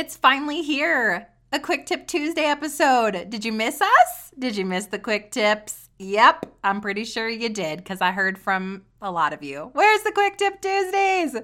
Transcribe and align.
It's 0.00 0.16
finally 0.16 0.62
here. 0.62 1.28
A 1.52 1.60
Quick 1.60 1.84
Tip 1.84 2.06
Tuesday 2.06 2.46
episode. 2.46 3.28
Did 3.28 3.44
you 3.44 3.52
miss 3.52 3.82
us? 3.82 4.32
Did 4.38 4.56
you 4.56 4.64
miss 4.64 4.86
the 4.86 4.98
quick 4.98 5.30
tips? 5.30 5.90
Yep, 5.98 6.46
I'm 6.64 6.80
pretty 6.80 7.04
sure 7.04 7.28
you 7.28 7.50
did 7.50 7.80
because 7.80 8.00
I 8.00 8.10
heard 8.10 8.38
from 8.38 8.86
a 9.02 9.10
lot 9.10 9.34
of 9.34 9.42
you. 9.42 9.68
Where's 9.74 10.02
the 10.02 10.12
Quick 10.12 10.38
Tip 10.38 10.62
Tuesdays? 10.62 11.36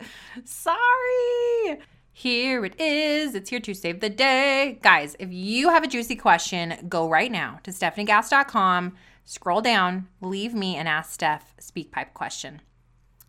Sorry. 0.47 1.81
Here 2.15 2.65
it 2.65 2.81
is. 2.81 3.35
It's 3.35 3.51
here 3.51 3.61
to 3.61 3.75
save 3.75 4.01
the 4.01 4.09
day. 4.09 4.79
Guys, 4.81 5.17
if 5.19 5.31
you 5.31 5.69
have 5.69 5.85
a 5.85 5.87
juicy 5.87 6.17
question, 6.17 6.87
go 6.89 7.11
right 7.11 7.31
now 7.31 7.61
to 7.65 7.71
stefaniegass.com, 7.71 8.95
scroll 9.27 9.61
down, 9.61 10.09
leave 10.23 10.55
me 10.55 10.77
an 10.77 10.87
Ask 10.87 11.13
Steph 11.13 11.55
SpeakPipe 11.61 12.15
question. 12.15 12.63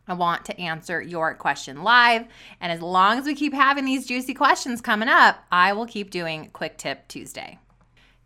I 0.08 0.14
want 0.14 0.46
to 0.46 0.60
answer 0.60 1.02
your 1.02 1.34
question 1.36 1.84
live. 1.84 2.26
And 2.62 2.72
as 2.72 2.82
long 2.82 3.20
as 3.20 3.26
we 3.26 3.36
keep 3.36 3.54
having 3.54 3.86
these 3.86 4.06
juicy 4.06 4.34
questions 4.34 4.82
coming 4.82 5.10
up, 5.10 5.44
I 5.52 5.74
will 5.74 5.86
keep 5.86 6.12
doing 6.12 6.50
Quick 6.54 6.78
Tip 6.78 7.08
Tuesday. 7.08 7.60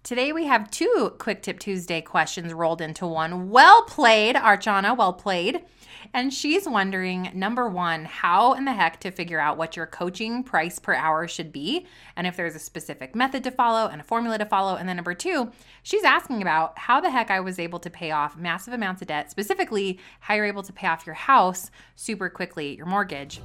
Today 0.03 0.33
we 0.33 0.47
have 0.47 0.71
two 0.71 1.13
Quick 1.19 1.43
Tip 1.43 1.59
Tuesday 1.59 2.01
questions 2.01 2.53
rolled 2.53 2.81
into 2.81 3.05
one. 3.05 3.51
Well 3.51 3.83
played, 3.83 4.35
Archana, 4.35 4.97
well 4.97 5.13
played. 5.13 5.63
And 6.11 6.33
she's 6.33 6.67
wondering 6.67 7.29
number 7.35 7.69
one, 7.69 8.05
how 8.05 8.53
in 8.53 8.65
the 8.65 8.73
heck 8.73 8.99
to 9.01 9.11
figure 9.11 9.39
out 9.39 9.59
what 9.59 9.77
your 9.77 9.85
coaching 9.85 10.43
price 10.43 10.79
per 10.79 10.95
hour 10.95 11.27
should 11.27 11.51
be, 11.51 11.85
and 12.15 12.25
if 12.25 12.35
there's 12.35 12.55
a 12.55 12.59
specific 12.59 13.13
method 13.13 13.43
to 13.43 13.51
follow 13.51 13.89
and 13.89 14.01
a 14.01 14.03
formula 14.03 14.39
to 14.39 14.45
follow. 14.45 14.75
And 14.75 14.89
then 14.89 14.95
number 14.95 15.13
two, 15.13 15.51
she's 15.83 16.03
asking 16.03 16.41
about 16.41 16.79
how 16.79 16.99
the 16.99 17.11
heck 17.11 17.29
I 17.29 17.39
was 17.39 17.59
able 17.59 17.79
to 17.79 17.89
pay 17.91 18.09
off 18.09 18.35
massive 18.35 18.73
amounts 18.73 19.03
of 19.03 19.07
debt, 19.07 19.29
specifically 19.29 19.99
how 20.20 20.33
you're 20.33 20.45
able 20.45 20.63
to 20.63 20.73
pay 20.73 20.87
off 20.87 21.05
your 21.05 21.13
house 21.13 21.70
super 21.95 22.27
quickly, 22.27 22.75
your 22.75 22.87
mortgage 22.87 23.39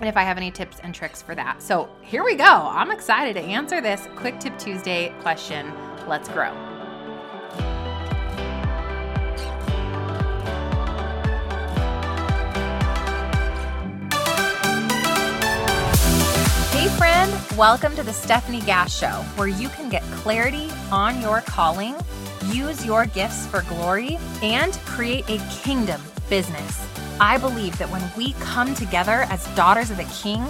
and 0.00 0.08
if 0.08 0.16
I 0.16 0.22
have 0.22 0.38
any 0.38 0.50
tips 0.50 0.78
and 0.82 0.94
tricks 0.94 1.20
for 1.20 1.34
that. 1.34 1.62
So 1.62 1.88
here 2.02 2.24
we 2.24 2.34
go. 2.34 2.44
I'm 2.44 2.90
excited 2.90 3.34
to 3.34 3.40
answer 3.40 3.80
this 3.80 4.08
Quick 4.16 4.40
Tip 4.40 4.58
Tuesday 4.58 5.12
question. 5.20 5.72
Let's 6.08 6.28
grow. 6.28 6.52
Hey, 16.70 16.88
friend, 16.96 17.32
welcome 17.58 17.94
to 17.94 18.02
the 18.02 18.10
Stefanie 18.10 18.64
Gass 18.64 18.98
Show, 18.98 19.22
where 19.36 19.48
you 19.48 19.68
can 19.68 19.90
get 19.90 20.02
clarity 20.14 20.70
on 20.90 21.20
your 21.20 21.42
calling, 21.42 21.94
use 22.46 22.86
your 22.86 23.04
gifts 23.04 23.46
for 23.46 23.62
glory, 23.62 24.18
and 24.42 24.72
create 24.86 25.28
a 25.28 25.38
kingdom 25.62 26.00
business. 26.30 26.89
I 27.22 27.36
believe 27.36 27.76
that 27.76 27.90
when 27.90 28.02
we 28.16 28.32
come 28.40 28.74
together 28.74 29.26
as 29.28 29.46
daughters 29.54 29.90
of 29.90 29.98
the 29.98 30.04
King, 30.04 30.42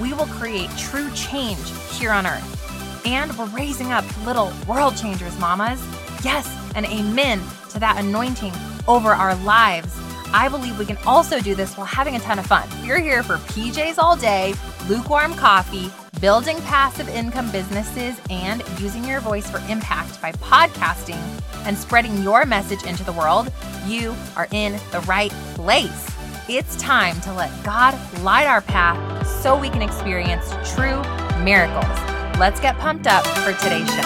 we 0.00 0.12
will 0.12 0.26
create 0.26 0.68
true 0.76 1.08
change 1.12 1.70
here 1.92 2.10
on 2.10 2.26
earth. 2.26 3.06
And 3.06 3.36
we're 3.38 3.46
raising 3.46 3.92
up 3.92 4.04
little 4.26 4.52
world 4.66 4.96
changers, 4.96 5.38
mamas. 5.38 5.80
Yes, 6.24 6.52
and 6.74 6.84
amen 6.86 7.40
to 7.70 7.78
that 7.78 7.98
anointing 7.98 8.52
over 8.88 9.10
our 9.10 9.36
lives. 9.36 9.96
I 10.34 10.48
believe 10.48 10.76
we 10.80 10.84
can 10.84 10.98
also 11.06 11.38
do 11.40 11.54
this 11.54 11.76
while 11.76 11.86
having 11.86 12.16
a 12.16 12.18
ton 12.18 12.40
of 12.40 12.46
fun. 12.46 12.68
You're 12.84 12.98
here 12.98 13.22
for 13.22 13.36
PJs 13.36 13.98
all 13.98 14.16
day, 14.16 14.54
lukewarm 14.88 15.34
coffee, 15.34 15.92
building 16.20 16.56
passive 16.62 17.08
income 17.08 17.52
businesses, 17.52 18.20
and 18.30 18.64
using 18.80 19.04
your 19.04 19.20
voice 19.20 19.48
for 19.48 19.58
impact 19.70 20.20
by 20.20 20.32
podcasting 20.32 21.22
and 21.66 21.78
spreading 21.78 22.20
your 22.24 22.44
message 22.44 22.82
into 22.82 23.04
the 23.04 23.12
world. 23.12 23.52
You 23.86 24.16
are 24.34 24.48
in 24.50 24.72
the 24.90 25.00
right 25.02 25.30
place. 25.54 26.15
It's 26.48 26.76
time 26.76 27.20
to 27.22 27.32
let 27.32 27.50
God 27.64 27.98
light 28.22 28.46
our 28.46 28.60
path 28.60 29.26
so 29.26 29.58
we 29.58 29.68
can 29.68 29.82
experience 29.82 30.48
true 30.76 31.02
miracles. 31.42 31.84
Let's 32.38 32.60
get 32.60 32.78
pumped 32.78 33.08
up 33.08 33.26
for 33.26 33.52
today's 33.54 33.88
show. 33.88 34.02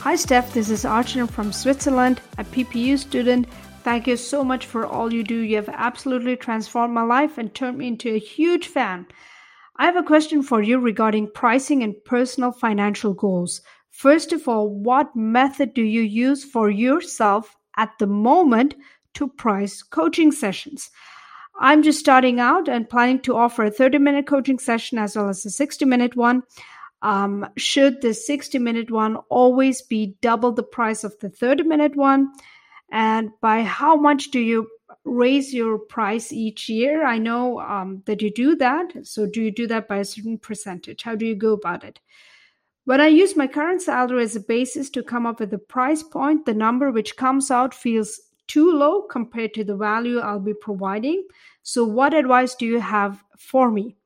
Hi, 0.00 0.14
Steph. 0.14 0.52
This 0.52 0.68
is 0.68 0.84
Archana 0.84 1.30
from 1.30 1.50
Switzerland, 1.52 2.20
a 2.36 2.44
PPU 2.44 2.98
student. 2.98 3.46
Thank 3.82 4.06
you 4.06 4.18
so 4.18 4.44
much 4.44 4.66
for 4.66 4.84
all 4.84 5.10
you 5.10 5.24
do. 5.24 5.36
You 5.36 5.56
have 5.56 5.70
absolutely 5.70 6.36
transformed 6.36 6.92
my 6.92 7.02
life 7.02 7.38
and 7.38 7.54
turned 7.54 7.78
me 7.78 7.88
into 7.88 8.14
a 8.14 8.18
huge 8.18 8.66
fan. 8.66 9.06
I 9.76 9.86
have 9.86 9.96
a 9.96 10.02
question 10.02 10.42
for 10.42 10.60
you 10.60 10.78
regarding 10.78 11.30
pricing 11.30 11.82
and 11.82 11.94
personal 12.04 12.52
financial 12.52 13.14
goals. 13.14 13.62
First 13.92 14.32
of 14.32 14.48
all, 14.48 14.70
what 14.70 15.14
method 15.14 15.74
do 15.74 15.82
you 15.82 16.00
use 16.00 16.44
for 16.44 16.70
yourself 16.70 17.56
at 17.76 17.90
the 17.98 18.06
moment 18.06 18.74
to 19.14 19.28
price 19.28 19.82
coaching 19.82 20.32
sessions? 20.32 20.90
I'm 21.60 21.82
just 21.82 22.00
starting 22.00 22.40
out 22.40 22.68
and 22.68 22.88
planning 22.88 23.20
to 23.20 23.36
offer 23.36 23.64
a 23.64 23.70
30 23.70 23.98
minute 23.98 24.26
coaching 24.26 24.58
session 24.58 24.96
as 24.96 25.14
well 25.14 25.28
as 25.28 25.44
a 25.44 25.50
60 25.50 25.84
minute 25.84 26.16
one. 26.16 26.42
Um, 27.02 27.46
should 27.58 28.00
the 28.00 28.14
60 28.14 28.58
minute 28.58 28.90
one 28.90 29.16
always 29.28 29.82
be 29.82 30.16
double 30.22 30.52
the 30.52 30.62
price 30.62 31.04
of 31.04 31.18
the 31.18 31.28
30 31.28 31.64
minute 31.64 31.94
one? 31.94 32.32
And 32.90 33.30
by 33.42 33.62
how 33.62 33.94
much 33.96 34.30
do 34.30 34.40
you 34.40 34.68
raise 35.04 35.52
your 35.52 35.78
price 35.78 36.32
each 36.32 36.68
year? 36.68 37.04
I 37.04 37.18
know 37.18 37.60
um, 37.60 38.02
that 38.06 38.22
you 38.22 38.32
do 38.32 38.56
that. 38.56 39.06
So, 39.06 39.26
do 39.26 39.42
you 39.42 39.50
do 39.50 39.66
that 39.66 39.86
by 39.86 39.98
a 39.98 40.04
certain 40.04 40.38
percentage? 40.38 41.02
How 41.02 41.14
do 41.14 41.26
you 41.26 41.34
go 41.34 41.52
about 41.52 41.84
it? 41.84 42.00
When 42.84 43.00
I 43.00 43.06
use 43.06 43.36
my 43.36 43.46
current 43.46 43.80
salary 43.80 44.24
as 44.24 44.34
a 44.34 44.40
basis 44.40 44.90
to 44.90 45.04
come 45.04 45.24
up 45.24 45.38
with 45.38 45.54
a 45.54 45.58
price 45.58 46.02
point, 46.02 46.46
the 46.46 46.54
number 46.54 46.90
which 46.90 47.16
comes 47.16 47.50
out 47.50 47.72
feels 47.72 48.20
too 48.48 48.72
low 48.72 49.02
compared 49.02 49.54
to 49.54 49.64
the 49.64 49.76
value 49.76 50.18
I'll 50.18 50.40
be 50.40 50.54
providing. 50.54 51.24
So, 51.62 51.84
what 51.84 52.12
advice 52.12 52.56
do 52.56 52.66
you 52.66 52.80
have 52.80 53.22
for 53.38 53.70
me? 53.70 53.96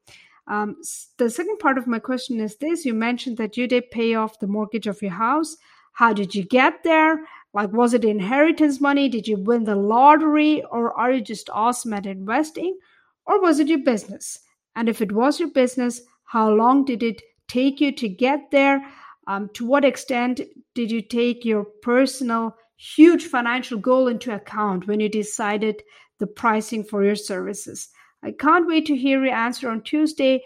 Um, 0.46 0.76
the 1.16 1.30
second 1.30 1.58
part 1.58 1.78
of 1.78 1.86
my 1.86 1.98
question 1.98 2.38
is 2.38 2.56
this 2.56 2.84
you 2.84 2.92
mentioned 2.92 3.38
that 3.38 3.56
you 3.56 3.66
did 3.66 3.90
pay 3.90 4.14
off 4.14 4.38
the 4.38 4.46
mortgage 4.46 4.86
of 4.86 5.00
your 5.00 5.12
house. 5.12 5.56
How 5.92 6.12
did 6.12 6.34
you 6.34 6.44
get 6.44 6.84
there? 6.84 7.20
Like, 7.54 7.72
was 7.72 7.94
it 7.94 8.04
inheritance 8.04 8.80
money? 8.80 9.08
Did 9.08 9.26
you 9.26 9.38
win 9.38 9.64
the 9.64 9.74
lottery? 9.74 10.62
Or 10.70 10.92
are 10.92 11.12
you 11.12 11.22
just 11.22 11.48
awesome 11.50 11.94
at 11.94 12.04
investing? 12.04 12.76
Or 13.24 13.40
was 13.40 13.58
it 13.58 13.68
your 13.68 13.82
business? 13.82 14.40
And 14.76 14.90
if 14.90 15.00
it 15.00 15.12
was 15.12 15.40
your 15.40 15.50
business, 15.50 16.02
how 16.24 16.50
long 16.50 16.84
did 16.84 17.02
it 17.02 17.22
take 17.48 17.80
you 17.80 17.92
to 17.92 18.08
get 18.08 18.50
there? 18.50 18.86
Um, 19.26 19.50
to 19.54 19.66
what 19.66 19.84
extent 19.84 20.40
did 20.74 20.90
you 20.90 21.02
take 21.02 21.44
your 21.44 21.64
personal 21.82 22.56
huge 22.76 23.26
financial 23.26 23.78
goal 23.78 24.08
into 24.08 24.34
account 24.34 24.86
when 24.86 25.00
you 25.00 25.08
decided 25.08 25.82
the 26.18 26.26
pricing 26.26 26.84
for 26.84 27.04
your 27.04 27.16
services? 27.16 27.88
I 28.22 28.32
can't 28.32 28.66
wait 28.66 28.86
to 28.86 28.96
hear 28.96 29.24
your 29.24 29.34
answer 29.34 29.68
on 29.68 29.82
Tuesday. 29.82 30.42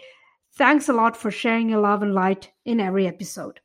Thanks 0.55 0.89
a 0.89 0.93
lot 0.93 1.15
for 1.15 1.31
sharing 1.31 1.69
your 1.69 1.79
love 1.79 2.03
and 2.03 2.13
light 2.13 2.51
in 2.65 2.79
every 2.79 3.07
episode. 3.07 3.59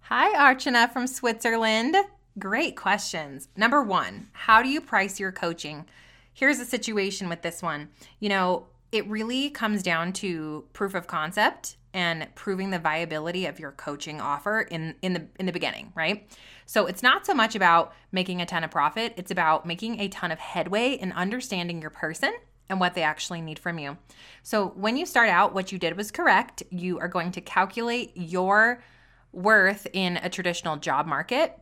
Hi, 0.00 0.54
Archana 0.54 0.92
from 0.92 1.06
Switzerland. 1.06 1.96
Great 2.38 2.76
questions. 2.76 3.48
Number 3.56 3.82
one, 3.82 4.28
how 4.32 4.62
do 4.62 4.68
you 4.68 4.80
price 4.80 5.18
your 5.18 5.32
coaching? 5.32 5.86
Here's 6.32 6.58
a 6.58 6.66
situation 6.66 7.28
with 7.28 7.42
this 7.42 7.62
one. 7.62 7.88
You 8.20 8.28
know, 8.28 8.66
it 8.92 9.08
really 9.08 9.50
comes 9.50 9.82
down 9.82 10.12
to 10.14 10.64
proof 10.72 10.94
of 10.94 11.06
concept 11.06 11.76
and 11.96 12.28
proving 12.34 12.68
the 12.68 12.78
viability 12.78 13.46
of 13.46 13.58
your 13.58 13.72
coaching 13.72 14.20
offer 14.20 14.60
in 14.60 14.94
in 15.00 15.14
the 15.14 15.26
in 15.40 15.46
the 15.46 15.52
beginning, 15.52 15.92
right? 15.96 16.28
So 16.66 16.86
it's 16.86 17.02
not 17.02 17.24
so 17.24 17.32
much 17.32 17.56
about 17.56 17.94
making 18.12 18.42
a 18.42 18.46
ton 18.46 18.62
of 18.62 18.70
profit, 18.70 19.14
it's 19.16 19.30
about 19.30 19.64
making 19.64 19.98
a 19.98 20.08
ton 20.08 20.30
of 20.30 20.38
headway 20.38 20.92
in 20.92 21.10
understanding 21.12 21.80
your 21.80 21.90
person 21.90 22.34
and 22.68 22.78
what 22.78 22.94
they 22.94 23.02
actually 23.02 23.40
need 23.40 23.58
from 23.58 23.78
you. 23.78 23.96
So 24.42 24.68
when 24.68 24.98
you 24.98 25.06
start 25.06 25.30
out, 25.30 25.54
what 25.54 25.72
you 25.72 25.78
did 25.78 25.96
was 25.96 26.10
correct. 26.10 26.62
You 26.70 26.98
are 26.98 27.08
going 27.08 27.32
to 27.32 27.40
calculate 27.40 28.12
your 28.14 28.82
worth 29.32 29.86
in 29.92 30.18
a 30.18 30.28
traditional 30.28 30.76
job 30.76 31.06
market. 31.06 31.58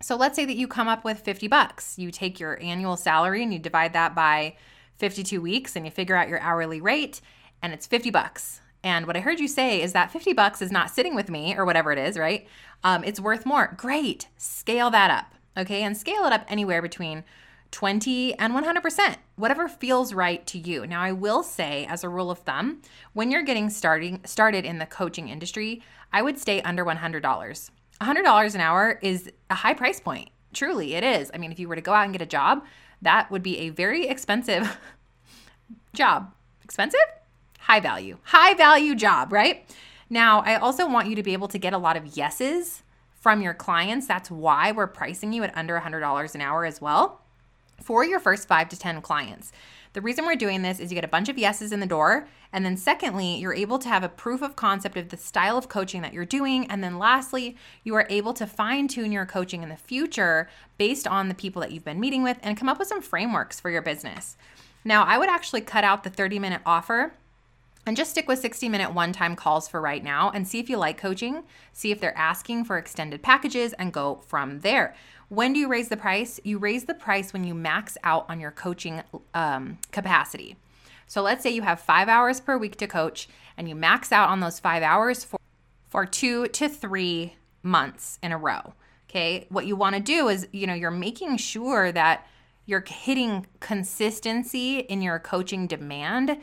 So 0.00 0.14
let's 0.14 0.36
say 0.36 0.44
that 0.44 0.56
you 0.56 0.68
come 0.68 0.86
up 0.86 1.04
with 1.04 1.20
50 1.20 1.48
bucks. 1.48 1.98
You 1.98 2.12
take 2.12 2.38
your 2.38 2.62
annual 2.62 2.96
salary 2.96 3.42
and 3.42 3.52
you 3.52 3.58
divide 3.58 3.94
that 3.94 4.14
by 4.14 4.56
52 4.98 5.40
weeks 5.40 5.74
and 5.74 5.84
you 5.84 5.90
figure 5.90 6.14
out 6.14 6.28
your 6.28 6.40
hourly 6.40 6.80
rate 6.80 7.20
and 7.62 7.72
it's 7.72 7.86
50 7.86 8.10
bucks. 8.10 8.60
And 8.86 9.08
what 9.08 9.16
I 9.16 9.20
heard 9.20 9.40
you 9.40 9.48
say 9.48 9.82
is 9.82 9.94
that 9.94 10.12
50 10.12 10.32
bucks 10.32 10.62
is 10.62 10.70
not 10.70 10.92
sitting 10.92 11.16
with 11.16 11.28
me 11.28 11.56
or 11.56 11.64
whatever 11.64 11.90
it 11.90 11.98
is, 11.98 12.16
right? 12.16 12.46
Um, 12.84 13.02
it's 13.02 13.18
worth 13.18 13.44
more. 13.44 13.74
Great. 13.76 14.28
Scale 14.38 14.92
that 14.92 15.10
up. 15.10 15.34
Okay. 15.56 15.82
And 15.82 15.96
scale 15.96 16.24
it 16.24 16.32
up 16.32 16.46
anywhere 16.48 16.80
between 16.80 17.24
20 17.72 18.38
and 18.38 18.54
100%, 18.54 19.16
whatever 19.34 19.66
feels 19.66 20.14
right 20.14 20.46
to 20.46 20.56
you. 20.56 20.86
Now, 20.86 21.02
I 21.02 21.10
will 21.10 21.42
say 21.42 21.84
as 21.86 22.04
a 22.04 22.08
rule 22.08 22.30
of 22.30 22.38
thumb, 22.38 22.80
when 23.12 23.32
you're 23.32 23.42
getting 23.42 23.70
starting 23.70 24.20
started 24.24 24.64
in 24.64 24.78
the 24.78 24.86
coaching 24.86 25.30
industry, 25.30 25.82
I 26.12 26.22
would 26.22 26.38
stay 26.38 26.62
under 26.62 26.84
$100. 26.84 27.70
$100 28.00 28.54
an 28.54 28.60
hour 28.60 29.00
is 29.02 29.32
a 29.50 29.56
high 29.56 29.74
price 29.74 29.98
point. 29.98 30.30
Truly, 30.54 30.94
it 30.94 31.02
is. 31.02 31.32
I 31.34 31.38
mean, 31.38 31.50
if 31.50 31.58
you 31.58 31.66
were 31.68 31.74
to 31.74 31.82
go 31.82 31.92
out 31.92 32.04
and 32.04 32.12
get 32.12 32.22
a 32.22 32.26
job, 32.26 32.64
that 33.02 33.32
would 33.32 33.42
be 33.42 33.58
a 33.58 33.70
very 33.70 34.06
expensive 34.06 34.78
job. 35.92 36.32
Expensive? 36.62 37.00
High 37.66 37.80
value. 37.80 38.18
High 38.22 38.54
value 38.54 38.94
job, 38.94 39.32
right? 39.32 39.68
Now, 40.08 40.40
I 40.42 40.54
also 40.54 40.88
want 40.88 41.08
you 41.08 41.16
to 41.16 41.22
be 41.24 41.32
able 41.32 41.48
to 41.48 41.58
get 41.58 41.72
a 41.72 41.78
lot 41.78 41.96
of 41.96 42.16
yeses 42.16 42.84
from 43.20 43.42
your 43.42 43.54
clients. 43.54 44.06
That's 44.06 44.30
why 44.30 44.70
we're 44.70 44.86
pricing 44.86 45.32
you 45.32 45.42
at 45.42 45.56
under 45.56 45.76
$100 45.80 46.34
an 46.36 46.40
hour 46.40 46.64
as 46.64 46.80
well. 46.80 47.22
for 47.82 48.04
your 48.04 48.20
first 48.20 48.46
five 48.46 48.68
to 48.68 48.78
10 48.78 49.02
clients. 49.02 49.52
The 49.94 50.00
reason 50.00 50.24
we're 50.24 50.36
doing 50.36 50.62
this 50.62 50.78
is 50.78 50.90
you 50.90 50.94
get 50.94 51.04
a 51.04 51.08
bunch 51.08 51.28
of 51.28 51.36
yeses 51.38 51.72
in 51.72 51.80
the 51.80 51.86
door. 51.86 52.28
And 52.52 52.64
then, 52.64 52.76
secondly, 52.76 53.36
you're 53.36 53.52
able 53.52 53.80
to 53.80 53.88
have 53.88 54.04
a 54.04 54.08
proof 54.08 54.42
of 54.42 54.54
concept 54.54 54.96
of 54.96 55.08
the 55.08 55.16
style 55.16 55.58
of 55.58 55.68
coaching 55.68 56.02
that 56.02 56.12
you're 56.14 56.24
doing. 56.24 56.70
And 56.70 56.84
then, 56.84 56.98
lastly, 56.98 57.56
you 57.82 57.96
are 57.96 58.06
able 58.08 58.32
to 58.34 58.46
fine 58.46 58.86
tune 58.86 59.10
your 59.10 59.26
coaching 59.26 59.64
in 59.64 59.68
the 59.68 59.76
future 59.76 60.48
based 60.78 61.06
on 61.06 61.28
the 61.28 61.34
people 61.34 61.60
that 61.62 61.72
you've 61.72 61.84
been 61.84 62.00
meeting 62.00 62.22
with 62.22 62.38
and 62.42 62.56
come 62.56 62.68
up 62.68 62.78
with 62.78 62.88
some 62.88 63.02
frameworks 63.02 63.58
for 63.58 63.70
your 63.70 63.82
business. 63.82 64.36
Now, 64.84 65.02
I 65.02 65.18
would 65.18 65.28
actually 65.28 65.62
cut 65.62 65.82
out 65.82 66.04
the 66.04 66.10
30 66.10 66.38
minute 66.38 66.62
offer 66.64 67.12
and 67.86 67.96
just 67.96 68.10
stick 68.10 68.26
with 68.26 68.40
60 68.40 68.68
minute 68.68 68.92
one 68.92 69.12
time 69.12 69.36
calls 69.36 69.68
for 69.68 69.80
right 69.80 70.02
now 70.02 70.30
and 70.30 70.46
see 70.46 70.58
if 70.58 70.68
you 70.68 70.76
like 70.76 70.98
coaching, 70.98 71.44
see 71.72 71.92
if 71.92 72.00
they're 72.00 72.18
asking 72.18 72.64
for 72.64 72.76
extended 72.76 73.22
packages, 73.22 73.72
and 73.74 73.92
go 73.92 74.16
from 74.26 74.60
there. 74.60 74.94
When 75.28 75.52
do 75.52 75.60
you 75.60 75.68
raise 75.68 75.88
the 75.88 75.96
price? 75.96 76.38
You 76.44 76.58
raise 76.58 76.84
the 76.84 76.94
price 76.94 77.32
when 77.32 77.44
you 77.44 77.54
max 77.54 77.96
out 78.04 78.26
on 78.28 78.40
your 78.40 78.50
coaching 78.50 79.02
um, 79.34 79.78
capacity. 79.92 80.56
So 81.06 81.22
let's 81.22 81.42
say 81.42 81.50
you 81.50 81.62
have 81.62 81.80
five 81.80 82.08
hours 82.08 82.40
per 82.40 82.58
week 82.58 82.76
to 82.76 82.86
coach 82.86 83.28
and 83.56 83.68
you 83.68 83.74
max 83.74 84.10
out 84.12 84.28
on 84.28 84.40
those 84.40 84.58
five 84.58 84.82
hours 84.82 85.24
for, 85.24 85.38
for 85.88 86.04
two 86.04 86.48
to 86.48 86.68
three 86.68 87.36
months 87.62 88.18
in 88.22 88.32
a 88.32 88.38
row. 88.38 88.74
Okay. 89.08 89.46
What 89.48 89.66
you 89.66 89.76
want 89.76 89.94
to 89.94 90.02
do 90.02 90.28
is, 90.28 90.48
you 90.52 90.66
know, 90.66 90.74
you're 90.74 90.90
making 90.90 91.36
sure 91.36 91.92
that 91.92 92.26
you're 92.66 92.84
hitting 92.86 93.46
consistency 93.60 94.80
in 94.80 95.00
your 95.00 95.20
coaching 95.20 95.68
demand 95.68 96.38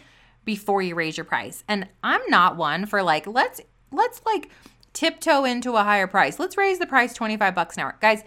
before 0.45 0.81
you 0.81 0.95
raise 0.95 1.17
your 1.17 1.25
price. 1.25 1.63
And 1.67 1.87
I'm 2.03 2.21
not 2.27 2.57
one 2.57 2.85
for 2.85 3.01
like, 3.03 3.27
let's, 3.27 3.61
let's 3.91 4.21
like 4.25 4.49
tiptoe 4.93 5.45
into 5.45 5.75
a 5.75 5.83
higher 5.83 6.07
price. 6.07 6.39
Let's 6.39 6.57
raise 6.57 6.79
the 6.79 6.87
price 6.87 7.13
25 7.13 7.55
bucks 7.55 7.75
an 7.75 7.83
hour. 7.83 7.97
Guys, 8.01 8.23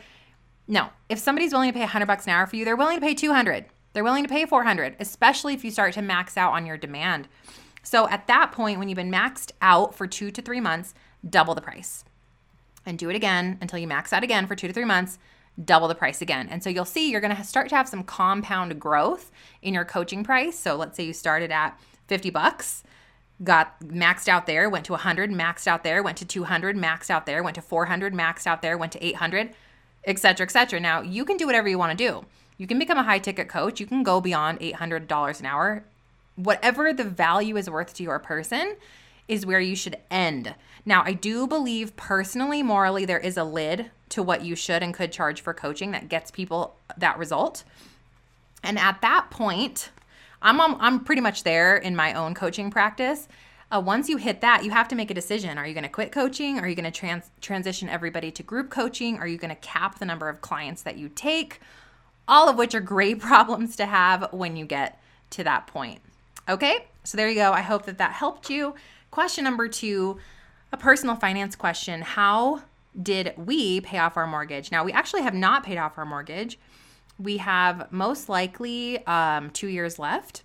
no, 0.68 0.90
if 1.08 1.18
somebody's 1.18 1.52
willing 1.52 1.70
to 1.70 1.74
pay 1.74 1.80
100 1.80 2.06
bucks 2.06 2.26
an 2.26 2.30
hour 2.30 2.46
for 2.46 2.56
you, 2.56 2.64
they're 2.64 2.76
willing 2.76 2.98
to 2.98 3.06
pay 3.06 3.14
200. 3.14 3.66
They're 3.92 4.04
willing 4.04 4.24
to 4.24 4.28
pay 4.28 4.44
400, 4.44 4.96
especially 5.00 5.54
if 5.54 5.64
you 5.64 5.70
start 5.70 5.94
to 5.94 6.02
max 6.02 6.36
out 6.36 6.52
on 6.52 6.66
your 6.66 6.76
demand. 6.76 7.28
So 7.82 8.08
at 8.08 8.26
that 8.26 8.52
point, 8.52 8.78
when 8.78 8.88
you've 8.88 8.96
been 8.96 9.12
maxed 9.12 9.52
out 9.62 9.94
for 9.94 10.06
two 10.06 10.30
to 10.32 10.42
three 10.42 10.60
months, 10.60 10.92
double 11.28 11.54
the 11.54 11.60
price 11.60 12.04
and 12.84 12.98
do 12.98 13.08
it 13.10 13.16
again 13.16 13.58
until 13.60 13.78
you 13.78 13.86
max 13.86 14.12
out 14.12 14.22
again 14.22 14.46
for 14.46 14.54
two 14.54 14.68
to 14.68 14.72
three 14.72 14.84
months, 14.84 15.18
double 15.62 15.88
the 15.88 15.94
price 15.94 16.20
again. 16.20 16.48
And 16.48 16.62
so 16.62 16.70
you'll 16.70 16.84
see 16.84 17.10
you're 17.10 17.20
going 17.20 17.34
to 17.34 17.44
start 17.44 17.68
to 17.70 17.76
have 17.76 17.88
some 17.88 18.04
compound 18.04 18.78
growth 18.78 19.30
in 19.62 19.74
your 19.74 19.84
coaching 19.84 20.22
price. 20.22 20.58
So 20.58 20.76
let's 20.76 20.96
say 20.96 21.04
you 21.04 21.12
started 21.12 21.50
at 21.50 21.78
50 22.06 22.30
bucks, 22.30 22.82
got 23.42 23.80
maxed 23.80 24.28
out 24.28 24.46
there, 24.46 24.68
went 24.68 24.86
to 24.86 24.92
100, 24.92 25.30
maxed 25.30 25.66
out 25.66 25.84
there, 25.84 26.02
went 26.02 26.16
to 26.18 26.24
200, 26.24 26.76
maxed 26.76 27.10
out 27.10 27.26
there, 27.26 27.42
went 27.42 27.54
to 27.56 27.62
400, 27.62 28.14
maxed 28.14 28.46
out 28.46 28.62
there, 28.62 28.78
went 28.78 28.92
to 28.92 29.04
800 29.04 29.54
etc., 30.06 30.44
etc. 30.44 30.80
Now, 30.80 31.00
you 31.02 31.24
can 31.24 31.36
do 31.36 31.46
whatever 31.46 31.68
you 31.68 31.78
want 31.78 31.96
to 31.96 32.08
do. 32.08 32.24
You 32.58 32.66
can 32.66 32.78
become 32.78 32.96
a 32.96 33.02
high 33.02 33.18
ticket 33.18 33.48
coach. 33.48 33.80
You 33.80 33.86
can 33.86 34.02
go 34.02 34.20
beyond 34.20 34.60
$800 34.60 35.40
an 35.40 35.46
hour. 35.46 35.84
Whatever 36.36 36.92
the 36.92 37.04
value 37.04 37.56
is 37.56 37.68
worth 37.68 37.92
to 37.94 38.02
your 38.02 38.18
person 38.18 38.76
is 39.28 39.44
where 39.44 39.60
you 39.60 39.74
should 39.74 39.96
end. 40.10 40.54
Now, 40.84 41.02
I 41.04 41.12
do 41.12 41.46
believe 41.46 41.96
personally, 41.96 42.62
morally, 42.62 43.04
there 43.04 43.18
is 43.18 43.36
a 43.36 43.44
lid 43.44 43.90
to 44.10 44.22
what 44.22 44.44
you 44.44 44.54
should 44.54 44.82
and 44.82 44.94
could 44.94 45.10
charge 45.10 45.40
for 45.40 45.52
coaching 45.52 45.90
that 45.90 46.08
gets 46.08 46.30
people 46.30 46.76
that 46.96 47.18
result. 47.18 47.64
And 48.62 48.78
at 48.78 49.00
that 49.02 49.30
point, 49.30 49.90
I'm 50.46 50.60
I'm 50.80 51.04
pretty 51.04 51.22
much 51.22 51.42
there 51.42 51.76
in 51.76 51.94
my 51.94 52.14
own 52.14 52.34
coaching 52.34 52.70
practice 52.70 53.28
uh, 53.70 53.82
once 53.84 54.08
you 54.08 54.16
hit 54.16 54.40
that, 54.42 54.64
you 54.64 54.70
have 54.70 54.86
to 54.88 54.94
make 54.94 55.10
a 55.10 55.14
decision. 55.14 55.58
Are 55.58 55.66
you 55.66 55.74
going 55.74 55.84
to 55.84 55.90
quit 55.90 56.12
coaching? 56.12 56.58
Are 56.58 56.68
you 56.68 56.76
going 56.76 56.90
to 56.90 56.96
trans- 56.96 57.30
transition 57.40 57.88
everybody 57.88 58.30
to 58.30 58.42
group 58.42 58.70
coaching? 58.70 59.18
Are 59.18 59.26
you 59.26 59.38
going 59.38 59.54
to 59.54 59.60
cap 59.60 59.98
the 59.98 60.04
number 60.04 60.28
of 60.28 60.40
clients 60.40 60.82
that 60.82 60.96
you 60.96 61.08
take? 61.08 61.60
All 62.28 62.48
of 62.48 62.56
which 62.56 62.74
are 62.74 62.80
great 62.80 63.18
problems 63.20 63.74
to 63.76 63.86
have 63.86 64.32
when 64.32 64.56
you 64.56 64.66
get 64.66 65.00
to 65.30 65.44
that 65.44 65.66
point. 65.66 66.00
Okay, 66.48 66.86
so 67.02 67.16
there 67.16 67.28
you 67.28 67.34
go. 67.34 67.52
I 67.52 67.62
hope 67.62 67.86
that 67.86 67.98
that 67.98 68.12
helped 68.12 68.48
you. 68.50 68.74
Question 69.10 69.44
number 69.44 69.68
two 69.68 70.18
a 70.72 70.76
personal 70.76 71.16
finance 71.16 71.56
question 71.56 72.02
How 72.02 72.62
did 73.00 73.34
we 73.36 73.80
pay 73.80 73.98
off 73.98 74.16
our 74.16 74.26
mortgage? 74.26 74.70
Now, 74.70 74.84
we 74.84 74.92
actually 74.92 75.22
have 75.22 75.34
not 75.34 75.64
paid 75.64 75.78
off 75.78 75.98
our 75.98 76.04
mortgage. 76.04 76.58
We 77.18 77.38
have 77.38 77.90
most 77.90 78.28
likely 78.28 79.04
um, 79.06 79.50
two 79.50 79.68
years 79.68 79.98
left. 79.98 80.42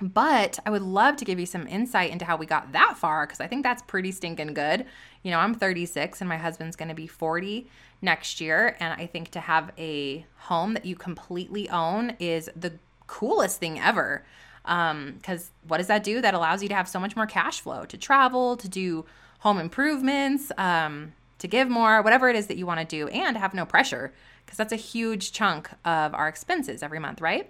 But 0.00 0.58
I 0.64 0.70
would 0.70 0.82
love 0.82 1.16
to 1.16 1.24
give 1.24 1.38
you 1.38 1.46
some 1.46 1.66
insight 1.66 2.10
into 2.10 2.24
how 2.24 2.36
we 2.36 2.46
got 2.46 2.72
that 2.72 2.96
far 2.96 3.26
because 3.26 3.40
I 3.40 3.46
think 3.46 3.62
that's 3.62 3.82
pretty 3.82 4.12
stinking 4.12 4.54
good. 4.54 4.86
You 5.22 5.30
know, 5.30 5.38
I'm 5.38 5.54
36 5.54 6.20
and 6.20 6.28
my 6.28 6.38
husband's 6.38 6.74
going 6.74 6.88
to 6.88 6.94
be 6.94 7.06
40 7.06 7.68
next 8.00 8.40
year. 8.40 8.76
And 8.80 8.94
I 8.94 9.06
think 9.06 9.30
to 9.32 9.40
have 9.40 9.72
a 9.76 10.24
home 10.36 10.74
that 10.74 10.86
you 10.86 10.96
completely 10.96 11.68
own 11.68 12.16
is 12.18 12.48
the 12.56 12.72
coolest 13.06 13.60
thing 13.60 13.78
ever. 13.78 14.24
Because 14.62 15.50
um, 15.50 15.68
what 15.68 15.78
does 15.78 15.88
that 15.88 16.02
do? 16.02 16.20
That 16.22 16.32
allows 16.32 16.62
you 16.62 16.68
to 16.70 16.74
have 16.74 16.88
so 16.88 16.98
much 16.98 17.14
more 17.14 17.26
cash 17.26 17.60
flow 17.60 17.84
to 17.84 17.98
travel, 17.98 18.56
to 18.56 18.68
do 18.68 19.04
home 19.40 19.58
improvements, 19.58 20.50
um, 20.56 21.12
to 21.38 21.48
give 21.48 21.68
more, 21.68 22.00
whatever 22.02 22.28
it 22.28 22.36
is 22.36 22.46
that 22.46 22.56
you 22.56 22.66
want 22.66 22.80
to 22.80 22.86
do, 22.86 23.08
and 23.08 23.36
have 23.36 23.52
no 23.52 23.66
pressure 23.66 24.12
because 24.50 24.58
that's 24.58 24.72
a 24.72 24.76
huge 24.76 25.30
chunk 25.30 25.70
of 25.84 26.12
our 26.12 26.26
expenses 26.26 26.82
every 26.82 26.98
month, 26.98 27.20
right? 27.20 27.48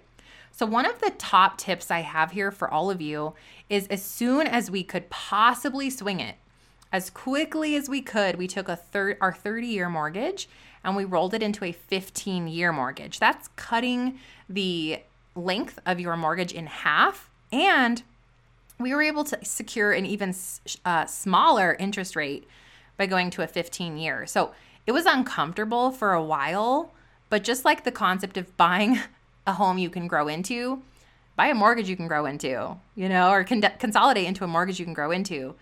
So, 0.51 0.67
one 0.67 0.85
of 0.85 0.99
the 0.99 1.09
top 1.17 1.57
tips 1.57 1.89
I 1.89 2.01
have 2.01 2.29
here 2.29 2.51
for 2.51 2.69
all 2.69 2.91
of 2.91 3.01
you 3.01 3.33
is 3.69 3.87
as 3.87 4.03
soon 4.03 4.45
as 4.45 4.69
we 4.69 4.83
could 4.83 5.09
possibly 5.09 5.89
swing 5.89 6.19
it, 6.19 6.35
as 6.91 7.09
quickly 7.09 7.75
as 7.75 7.89
we 7.89 8.03
could, 8.03 8.35
we 8.35 8.47
took 8.47 8.69
a 8.69 8.75
third 8.75 9.17
our 9.19 9.33
30 9.33 9.65
year 9.65 9.89
mortgage 9.89 10.47
and 10.83 10.95
we 10.95 11.03
rolled 11.03 11.33
it 11.33 11.41
into 11.41 11.65
a 11.65 11.71
15 11.71 12.47
year 12.47 12.71
mortgage. 12.71 13.17
That's 13.17 13.47
cutting 13.55 14.19
the 14.47 15.01
length 15.33 15.79
of 15.87 15.99
your 15.99 16.15
mortgage 16.15 16.51
in 16.51 16.67
half. 16.67 17.31
And 17.51 18.03
we 18.79 18.93
were 18.93 19.01
able 19.01 19.23
to 19.23 19.43
secure 19.43 19.91
an 19.91 20.05
even 20.05 20.35
uh, 20.85 21.07
smaller 21.07 21.75
interest 21.79 22.15
rate 22.15 22.47
by 22.95 23.07
going 23.07 23.31
to 23.31 23.41
a 23.41 23.47
15 23.47 23.97
year. 23.97 24.27
So 24.27 24.51
it 24.85 24.91
was 24.91 25.05
uncomfortable 25.05 25.91
for 25.91 26.13
a 26.13 26.23
while, 26.23 26.93
but 27.29 27.43
just 27.43 27.65
like 27.65 27.83
the 27.83 27.91
concept 27.91 28.37
of 28.37 28.55
buying 28.57 28.99
a 29.47 29.53
home 29.53 29.77
you 29.77 29.89
can 29.89 30.07
grow 30.07 30.27
into, 30.27 30.81
buy 31.35 31.47
a 31.47 31.55
mortgage 31.55 31.89
you 31.89 31.95
can 31.95 32.07
grow 32.07 32.25
into, 32.25 32.77
you 32.95 33.09
know, 33.09 33.31
or 33.31 33.43
con- 33.43 33.63
consolidate 33.79 34.27
into 34.27 34.43
a 34.43 34.47
mortgage 34.47 34.79
you 34.79 34.85
can 34.85 34.93
grow 34.93 35.11
into. 35.11 35.55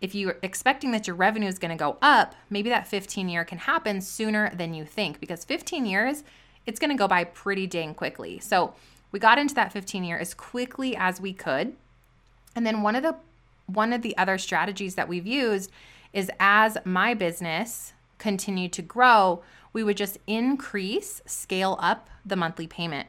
If 0.00 0.14
you're 0.14 0.38
expecting 0.42 0.92
that 0.92 1.06
your 1.06 1.14
revenue 1.14 1.46
is 1.46 1.58
going 1.58 1.70
to 1.70 1.76
go 1.76 1.98
up, 2.00 2.34
maybe 2.48 2.70
that 2.70 2.88
15 2.88 3.28
year 3.28 3.44
can 3.44 3.58
happen 3.58 4.00
sooner 4.00 4.50
than 4.54 4.72
you 4.72 4.84
think 4.84 5.20
because 5.20 5.44
15 5.44 5.84
years, 5.84 6.24
it's 6.66 6.80
going 6.80 6.90
to 6.90 6.96
go 6.96 7.06
by 7.06 7.24
pretty 7.24 7.66
dang 7.66 7.94
quickly. 7.94 8.38
So 8.38 8.74
we 9.12 9.18
got 9.18 9.38
into 9.38 9.54
that 9.54 9.72
15 9.72 10.04
year 10.04 10.18
as 10.18 10.34
quickly 10.34 10.96
as 10.96 11.20
we 11.20 11.32
could. 11.32 11.74
And 12.56 12.66
then 12.66 12.82
one 12.82 12.96
of 12.96 13.02
the 13.02 13.16
one 13.66 13.92
of 13.92 14.02
the 14.02 14.16
other 14.18 14.36
strategies 14.36 14.96
that 14.96 15.08
we've 15.08 15.26
used 15.26 15.70
is 16.12 16.28
as 16.40 16.76
my 16.84 17.14
business 17.14 17.92
continued 18.20 18.72
to 18.74 18.82
grow, 18.82 19.42
we 19.72 19.82
would 19.82 19.96
just 19.96 20.18
increase, 20.28 21.20
scale 21.26 21.76
up 21.80 22.08
the 22.24 22.36
monthly 22.36 22.68
payment 22.68 23.08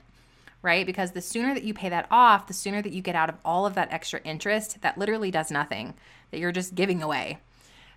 right? 0.61 0.85
Because 0.85 1.11
the 1.11 1.21
sooner 1.21 1.53
that 1.53 1.63
you 1.63 1.73
pay 1.73 1.89
that 1.89 2.07
off, 2.11 2.47
the 2.47 2.53
sooner 2.53 2.81
that 2.81 2.93
you 2.93 3.01
get 3.01 3.15
out 3.15 3.29
of 3.29 3.35
all 3.43 3.65
of 3.65 3.75
that 3.75 3.91
extra 3.91 4.21
interest 4.23 4.81
that 4.81 4.97
literally 4.97 5.31
does 5.31 5.51
nothing, 5.51 5.93
that 6.29 6.39
you're 6.39 6.51
just 6.51 6.75
giving 6.75 7.01
away. 7.01 7.39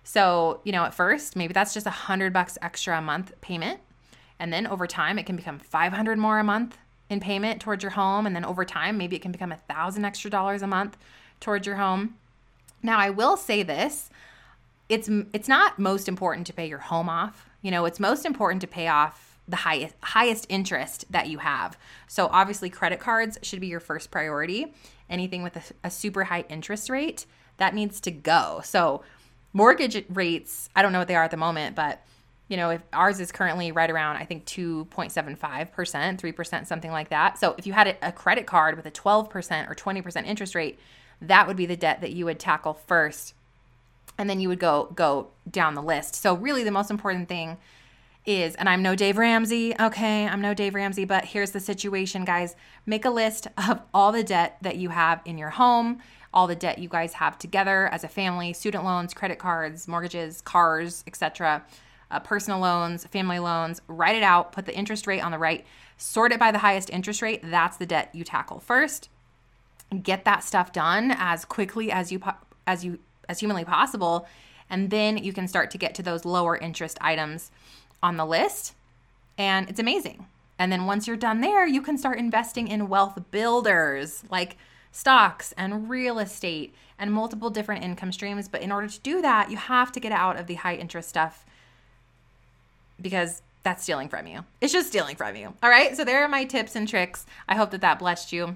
So, 0.03 0.61
you 0.63 0.71
know, 0.71 0.83
at 0.83 0.93
first, 0.93 1.35
maybe 1.35 1.53
that's 1.53 1.73
just 1.73 1.87
a 1.87 1.91
hundred 1.91 2.33
bucks 2.33 2.57
extra 2.61 2.97
a 2.97 3.01
month 3.01 3.33
payment. 3.41 3.79
And 4.39 4.51
then 4.51 4.67
over 4.67 4.87
time, 4.87 5.17
it 5.17 5.25
can 5.25 5.35
become 5.35 5.59
500 5.59 6.17
more 6.17 6.39
a 6.39 6.43
month 6.43 6.77
in 7.09 7.19
payment 7.19 7.61
towards 7.61 7.83
your 7.83 7.91
home. 7.91 8.25
And 8.25 8.35
then 8.35 8.45
over 8.45 8.65
time, 8.65 8.97
maybe 8.97 9.15
it 9.15 9.21
can 9.21 9.31
become 9.31 9.51
a 9.51 9.57
thousand 9.57 10.05
extra 10.05 10.29
dollars 10.29 10.61
a 10.61 10.67
month 10.67 10.97
towards 11.39 11.65
your 11.65 11.77
home. 11.77 12.15
Now, 12.83 12.99
I 12.99 13.09
will 13.09 13.37
say 13.37 13.63
this 13.63 14.09
it's 14.89 15.09
it's 15.33 15.47
not 15.47 15.79
most 15.79 16.07
important 16.07 16.47
to 16.47 16.53
pay 16.53 16.67
your 16.67 16.79
home 16.79 17.09
off. 17.09 17.49
You 17.61 17.71
know, 17.71 17.85
it's 17.85 17.99
most 17.99 18.25
important 18.25 18.61
to 18.61 18.67
pay 18.67 18.87
off 18.87 19.39
the 19.47 19.57
highest 19.57 19.95
highest 20.01 20.45
interest 20.49 21.05
that 21.11 21.27
you 21.27 21.39
have. 21.39 21.77
So 22.07 22.27
obviously 22.31 22.69
credit 22.69 22.99
cards 22.99 23.37
should 23.41 23.59
be 23.59 23.67
your 23.67 23.79
first 23.79 24.11
priority. 24.11 24.73
Anything 25.09 25.43
with 25.43 25.55
a, 25.55 25.61
a, 25.83 25.91
super 25.91 26.25
high 26.25 26.45
interest 26.49 26.89
rate, 26.89 27.27
that 27.57 27.75
needs 27.75 27.99
to 28.01 28.11
go. 28.11 28.61
So 28.63 29.03
mortgage 29.53 30.03
rates, 30.09 30.69
I 30.75 30.81
don't 30.81 30.91
know 30.91 30.99
what 30.99 31.07
they 31.07 31.15
are 31.15 31.23
at 31.23 31.31
the 31.31 31.37
moment, 31.37 31.75
but 31.75 32.01
you 32.47 32.57
know, 32.57 32.71
if 32.71 32.81
ours 32.93 33.19
is 33.19 33.31
currently 33.31 33.71
right 33.71 33.89
around 33.89 34.17
I 34.17 34.25
think 34.25 34.45
2.75%, 34.45 35.69
3%, 35.69 36.67
something 36.67 36.91
like 36.91 37.09
that. 37.09 37.37
So 37.37 37.55
if 37.57 37.67
you 37.67 37.73
had 37.73 37.97
a, 38.01 38.11
credit 38.11 38.47
card 38.47 38.75
with 38.75 38.85
a 38.85 38.91
12% 38.91 39.69
or 39.69 39.75
20% 39.75 40.25
interest 40.25 40.55
rate, 40.55 40.79
that 41.21 41.47
would 41.47 41.57
be 41.57 41.65
the 41.65 41.77
debt 41.77 42.01
that 42.01 42.11
you 42.13 42.25
would 42.25 42.39
tackle 42.39 42.73
first. 42.73 43.33
And 44.17 44.29
then 44.29 44.39
you 44.39 44.49
would 44.49 44.59
go 44.59 44.91
go 44.95 45.29
down 45.49 45.75
the 45.75 45.81
list. 45.81 46.15
So 46.15 46.35
really 46.35 46.63
the 46.63 46.71
most 46.71 46.89
important 46.89 47.27
thing 47.27 47.57
is, 48.25 48.55
and 48.55 48.67
I'm 48.67 48.81
no 48.81 48.95
Dave 48.95 49.17
Ramsey, 49.17 49.75
okay? 49.79 50.27
I'm 50.27 50.41
no 50.41 50.53
Dave 50.53 50.75
Ramsey, 50.75 51.05
but 51.05 51.25
here's 51.25 51.51
the 51.51 51.59
situation, 51.59 52.25
guys. 52.25 52.55
Make 52.85 53.05
a 53.05 53.09
list 53.09 53.47
of 53.57 53.81
all 53.93 54.11
the 54.11 54.23
debt 54.23 54.57
that 54.61 54.77
you 54.77 54.89
have 54.89 55.21
in 55.25 55.37
your 55.37 55.51
home, 55.51 55.99
all 56.33 56.47
the 56.47 56.55
debt 56.55 56.79
you 56.79 56.89
guys 56.89 57.13
have 57.13 57.37
together 57.37 57.87
as 57.87 58.03
a 58.03 58.07
family, 58.07 58.51
student 58.53 58.83
loans, 58.83 59.13
credit 59.13 59.39
cards, 59.39 59.87
mortgages, 59.87 60.41
cars, 60.41 61.03
etc. 61.07 61.63
uh, 62.11 62.19
personal 62.19 62.59
loans, 62.59 63.05
family 63.05 63.39
loans, 63.39 63.81
write 63.87 64.15
it 64.15 64.23
out, 64.23 64.51
put 64.51 64.65
the 64.65 64.75
interest 64.75 65.07
rate 65.07 65.21
on 65.21 65.31
the 65.31 65.39
right, 65.39 65.65
sort 65.97 66.31
it 66.31 66.39
by 66.39 66.51
the 66.51 66.59
highest 66.59 66.89
interest 66.89 67.21
rate. 67.21 67.41
That's 67.43 67.77
the 67.77 67.85
debt 67.85 68.09
you 68.13 68.23
tackle 68.23 68.59
first. 68.59 69.09
Get 70.01 70.25
that 70.25 70.43
stuff 70.43 70.73
done 70.73 71.15
as 71.15 71.45
quickly 71.45 71.91
as 71.91 72.11
you 72.11 72.19
as 72.67 72.83
you 72.83 72.99
as 73.29 73.39
humanly 73.39 73.65
possible, 73.65 74.27
and 74.69 74.89
then 74.89 75.17
you 75.17 75.33
can 75.33 75.47
start 75.47 75.71
to 75.71 75.77
get 75.77 75.95
to 75.95 76.03
those 76.03 76.25
lower 76.25 76.57
interest 76.57 76.97
items 77.01 77.51
on 78.01 78.17
the 78.17 78.25
list. 78.25 78.73
And 79.37 79.69
it's 79.69 79.79
amazing. 79.79 80.27
And 80.57 80.71
then 80.71 80.85
once 80.85 81.07
you're 81.07 81.17
done 81.17 81.41
there, 81.41 81.67
you 81.67 81.81
can 81.81 81.97
start 81.97 82.17
investing 82.17 82.67
in 82.67 82.87
wealth 82.87 83.19
builders 83.31 84.23
like 84.29 84.57
stocks 84.91 85.53
and 85.57 85.89
real 85.89 86.19
estate 86.19 86.73
and 86.97 87.11
multiple 87.11 87.49
different 87.49 87.83
income 87.83 88.11
streams. 88.11 88.47
But 88.47 88.61
in 88.61 88.71
order 88.71 88.87
to 88.87 88.99
do 89.01 89.21
that, 89.21 89.51
you 89.51 89.57
have 89.57 89.91
to 89.91 89.99
get 89.99 90.13
out 90.13 90.37
of 90.37 90.47
the 90.47 90.55
high 90.55 90.75
interest 90.75 91.09
stuff 91.09 91.45
because 93.01 93.41
that's 93.63 93.83
stealing 93.83 94.07
from 94.07 94.27
you. 94.27 94.45
It's 94.61 94.71
just 94.71 94.87
stealing 94.87 95.17
from 95.17 95.35
you. 95.35 95.53
All 95.61 95.69
right. 95.69 95.97
So 95.97 96.05
there 96.05 96.23
are 96.23 96.29
my 96.29 96.45
tips 96.45 96.75
and 96.75 96.87
tricks. 96.87 97.25
I 97.49 97.55
hope 97.55 97.71
that 97.71 97.81
that 97.81 97.99
blessed 97.99 98.31
you. 98.31 98.55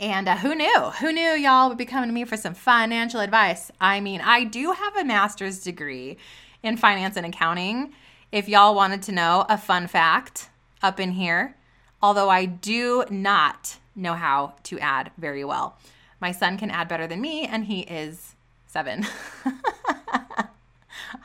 And 0.00 0.28
uh, 0.28 0.36
who 0.36 0.54
knew? 0.54 0.80
Who 1.00 1.12
knew 1.12 1.30
y'all 1.30 1.68
would 1.68 1.78
be 1.78 1.84
coming 1.84 2.08
to 2.08 2.14
me 2.14 2.24
for 2.24 2.36
some 2.36 2.54
financial 2.54 3.20
advice? 3.20 3.70
I 3.80 4.00
mean, 4.00 4.20
I 4.20 4.44
do 4.44 4.72
have 4.72 4.96
a 4.96 5.04
master's 5.04 5.60
degree 5.60 6.16
in 6.62 6.76
finance 6.76 7.16
and 7.16 7.26
accounting. 7.26 7.92
If 8.30 8.48
y'all 8.48 8.74
wanted 8.74 9.02
to 9.02 9.12
know 9.12 9.44
a 9.48 9.58
fun 9.58 9.86
fact 9.86 10.48
up 10.82 10.98
in 10.98 11.12
here, 11.12 11.56
although 12.00 12.30
I 12.30 12.46
do 12.46 13.04
not 13.10 13.78
know 13.94 14.14
how 14.14 14.54
to 14.64 14.78
add 14.80 15.10
very 15.18 15.44
well. 15.44 15.76
My 16.20 16.32
son 16.32 16.56
can 16.56 16.70
add 16.70 16.88
better 16.88 17.06
than 17.06 17.20
me, 17.20 17.46
and 17.46 17.64
he 17.64 17.80
is 17.80 18.34
seven. 18.66 19.06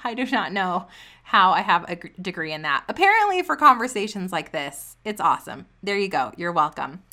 I 0.03 0.13
do 0.13 0.25
not 0.25 0.51
know 0.51 0.87
how 1.23 1.51
I 1.51 1.61
have 1.61 1.89
a 1.89 1.95
degree 2.21 2.53
in 2.53 2.61
that. 2.63 2.83
Apparently, 2.87 3.43
for 3.43 3.55
conversations 3.55 4.31
like 4.31 4.51
this, 4.51 4.97
it's 5.03 5.21
awesome. 5.21 5.65
There 5.83 5.97
you 5.97 6.07
go. 6.07 6.31
You're 6.37 6.51
welcome. 6.51 7.03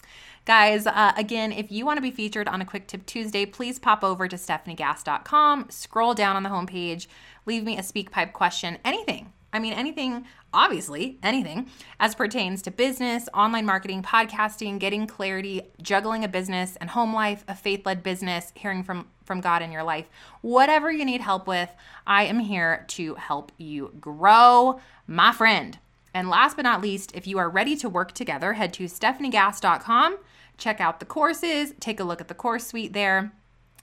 Guys, 0.45 0.87
uh, 0.87 1.13
again, 1.17 1.53
if 1.53 1.73
you 1.73 1.87
want 1.87 1.97
to 1.97 2.03
be 2.03 2.11
featured 2.11 2.49
on 2.49 2.61
a 2.61 2.67
Quick 2.67 2.87
Tip 2.87 3.07
Tuesday, 3.07 3.47
please 3.47 3.79
pop 3.79 4.05
over 4.05 4.29
to 4.29 4.37
stefaniegass.com, 4.37 5.67
scroll 5.71 6.13
down 6.13 6.37
on 6.37 6.43
the 6.43 6.51
homepage, 6.51 7.07
leave 7.47 7.65
me 7.65 7.79
a 7.79 7.81
SpeakPipe 7.81 8.35
question, 8.35 8.77
anything. 8.85 9.33
I 9.55 9.59
mean, 9.59 9.73
anything, 9.73 10.27
obviously, 10.53 11.19
anything 11.23 11.69
as 11.99 12.15
pertains 12.15 12.61
to 12.63 12.71
business, 12.71 13.29
online 13.33 13.65
marketing, 13.65 14.03
podcasting, 14.03 14.79
getting 14.79 15.07
clarity, 15.07 15.63
juggling 15.81 16.25
a 16.25 16.29
business 16.29 16.77
and 16.77 16.91
home 16.91 17.15
life, 17.15 17.45
a 17.49 17.55
faith 17.55 17.87
led 17.87 18.03
business, 18.03 18.53
hearing 18.55 18.83
from, 18.83 19.07
from 19.25 19.41
God 19.41 19.63
in 19.63 19.73
your 19.73 19.85
life. 19.85 20.11
Whatever 20.43 20.91
you 20.93 21.05
need 21.05 21.21
help 21.23 21.47
with, 21.47 21.71
I 22.07 22.25
am 22.25 22.41
here 22.41 22.85
to 22.89 23.15
help 23.15 23.53
you 23.57 23.95
grow, 23.99 24.81
my 25.07 25.33
friend. 25.33 25.79
And 26.13 26.29
last 26.29 26.57
but 26.57 26.63
not 26.63 26.83
least, 26.83 27.13
if 27.15 27.27
you 27.27 27.39
are 27.39 27.49
ready 27.49 27.77
to 27.77 27.89
work 27.89 28.13
together, 28.13 28.55
head 28.55 28.73
to 28.75 28.85
stefaniegass.com, 28.85 30.19
check 30.59 30.81
out 30.81 31.01
the 31.01 31.07
courses, 31.07 31.75
take 31.81 32.01
a 32.01 32.05
look 32.05 32.21
at 32.21 32.29
the 32.29 32.35
course 32.35 32.67
suite 32.67 32.93
there. 32.93 33.33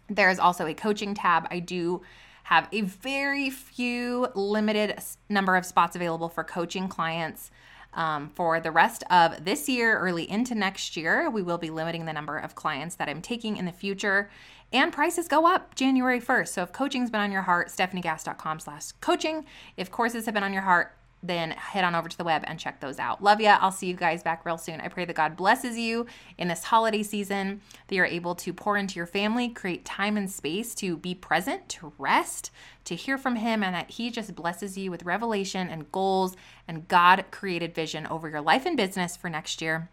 There's 0.10 0.40
also 0.40 0.66
a 0.66 0.74
coaching 0.74 1.13
tab. 1.13 1.48
I 1.50 1.60
do 1.60 2.01
have 2.44 2.68
a 2.72 2.82
very 2.82 3.50
few 3.50 4.28
limited 4.36 5.00
number 5.30 5.56
of 5.56 5.66
spots 5.66 5.96
available 5.96 6.30
for 6.30 6.44
coaching 6.44 6.88
clients. 6.88 7.51
Um, 7.94 8.30
for 8.30 8.62
the 8.62 8.72
rest 8.72 9.04
of 9.10 9.44
this 9.44 9.68
year, 9.68 10.00
early 10.00 10.30
into 10.30 10.56
next 10.56 10.96
year, 10.96 11.30
we 11.30 11.42
will 11.42 11.58
be 11.58 11.70
limiting 11.70 12.06
the 12.06 12.13
number 12.13 12.38
of 12.38 12.56
clients 12.56 12.96
that 12.96 13.10
I'm 13.10 13.22
taking 13.22 13.58
in 13.58 13.66
the 13.66 13.72
future. 13.72 14.30
And 14.74 14.94
prices 14.94 15.28
go 15.28 15.46
up 15.46 15.75
January 15.75 16.22
1st. 16.22 16.48
So 16.48 16.63
if 16.63 16.72
coaching's 16.72 17.10
been 17.10 17.20
on 17.20 17.32
your 17.32 17.42
heart, 17.42 17.68
stefaniegass.com 17.68 18.62
slash 18.62 18.94
coaching. 19.01 19.46
If 19.75 19.92
courses 19.92 20.25
have 20.25 20.34
been 20.34 20.44
on 20.44 20.54
your 20.54 20.62
heart, 20.62 20.96
then 21.24 21.51
head 21.51 21.84
on 21.84 21.96
over 21.96 22.10
to 22.10 22.18
the 22.18 22.24
web 22.24 22.44
and 22.48 22.60
check 22.60 22.80
those 22.80 23.00
out. 23.00 23.24
Love 23.24 23.40
ya. 23.40 23.58
I'll 23.62 23.72
see 23.72 23.88
you 23.88 23.94
guys 23.94 24.24
back 24.24 24.46
real 24.46 24.58
soon. 24.58 24.82
I 24.82 24.88
pray 24.88 25.06
that 25.06 25.16
God 25.16 25.36
blesses 25.36 25.78
you 25.78 26.08
in 26.38 26.48
this 26.48 26.63
holiday 26.63 27.04
season, 27.04 27.62
that 27.88 27.96
you're 27.96 28.06
able 28.06 28.36
to 28.36 28.54
pour 28.54 28.78
into 28.78 28.96
your 28.96 29.06
family, 29.06 29.50
create 29.50 29.86
time 29.86 30.18
and 30.18 30.30
space 30.30 30.74
to 30.75 30.98
be 30.98 31.13
present, 31.13 31.70
to 31.70 31.94
rest, 31.98 32.51
to 32.86 32.96
hear 32.96 33.18
from 33.18 33.36
Him, 33.36 33.63
and 33.63 33.75
that 33.75 33.92
He 33.92 34.10
just 34.10 34.36
blesses 34.36 34.78
you 34.78 34.90
with 34.90 35.04
revelation 35.04 35.70
and 35.70 35.92
goals 35.92 36.36
and 36.68 36.88
God 36.88 37.25
created 37.32 37.75
vision 37.75 38.08
over 38.08 38.30
your 38.30 38.42
life 38.42 38.66
and 38.66 38.78
business 38.78 39.18
for 39.18 39.30
next 39.30 39.62
year. 39.62 39.90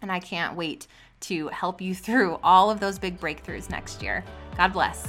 And 0.00 0.12
I 0.12 0.20
can't 0.20 0.56
wait 0.56 0.86
to 1.20 1.48
help 1.48 1.80
you 1.80 1.94
through 1.94 2.38
all 2.42 2.70
of 2.70 2.80
those 2.80 2.98
big 2.98 3.20
breakthroughs 3.20 3.70
next 3.70 4.02
year. 4.02 4.24
God 4.56 4.72
bless. 4.72 5.08